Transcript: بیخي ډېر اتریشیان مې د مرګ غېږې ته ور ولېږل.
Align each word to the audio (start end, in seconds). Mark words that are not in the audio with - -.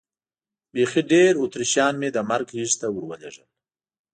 بیخي 0.73 1.01
ډېر 1.11 1.31
اتریشیان 1.43 1.93
مې 2.01 2.09
د 2.11 2.17
مرګ 2.29 2.47
غېږې 2.55 2.77
ته 2.81 2.87
ور 2.91 3.03
ولېږل. 3.07 3.45